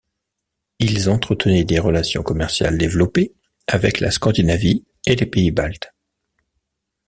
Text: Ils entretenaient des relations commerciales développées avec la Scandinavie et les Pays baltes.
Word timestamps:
Ils 0.79 1.11
entretenaient 1.11 1.63
des 1.63 1.77
relations 1.77 2.23
commerciales 2.23 2.75
développées 2.75 3.35
avec 3.67 3.99
la 3.99 4.09
Scandinavie 4.09 4.83
et 5.05 5.15
les 5.15 5.27
Pays 5.27 5.51
baltes. 5.51 5.93